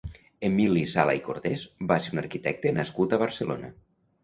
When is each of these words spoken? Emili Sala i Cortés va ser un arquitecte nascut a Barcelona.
Emili 0.47 0.85
Sala 0.93 1.15
i 1.19 1.21
Cortés 1.27 1.67
va 1.93 1.99
ser 2.07 2.15
un 2.15 2.23
arquitecte 2.23 2.75
nascut 2.81 3.17
a 3.19 3.23
Barcelona. 3.27 3.73